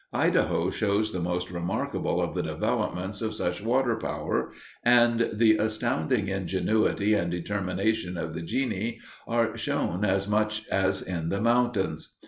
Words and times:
Idaho 0.13 0.71
shows 0.71 1.11
the 1.11 1.19
most 1.21 1.51
remarkable 1.51 2.23
of 2.23 2.33
the 2.33 2.41
developments 2.41 3.21
of 3.21 3.35
such 3.35 3.61
water 3.61 3.95
power, 3.95 4.51
and 4.83 5.29
the 5.31 5.57
astounding 5.57 6.27
ingenuity 6.27 7.13
and 7.13 7.29
determination 7.29 8.17
of 8.17 8.33
the 8.33 8.41
genii 8.41 8.99
are 9.27 9.55
shown 9.55 10.03
as 10.03 10.27
much 10.27 10.65
as 10.69 11.03
in 11.03 11.29
the 11.29 11.39
mountains. 11.39 12.15